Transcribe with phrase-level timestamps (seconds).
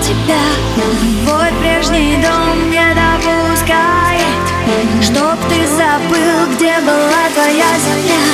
[0.00, 0.42] тебя.
[1.24, 4.44] Твой прежний дом не допускает
[5.02, 8.25] Чтоб ты забыл, где была твоя земля.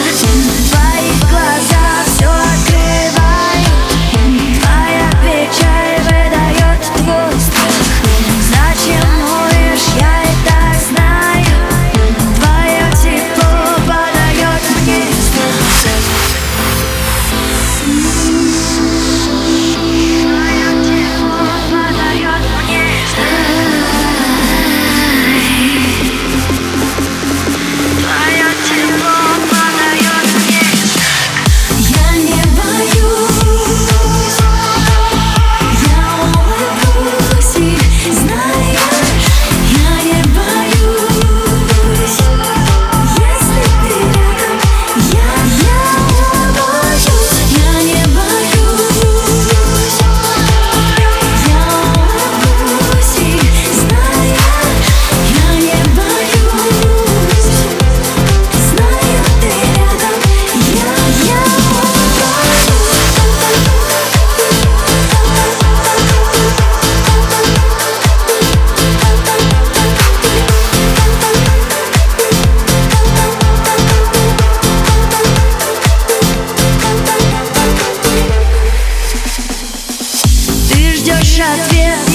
[81.03, 82.12] ждешь ответ.